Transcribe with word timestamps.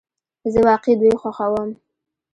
زه 0.53 0.59
واقعی 0.67 0.95
دوی 0.99 1.13
خوښوم 1.21 1.69